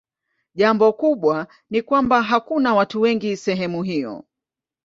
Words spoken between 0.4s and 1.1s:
Jambo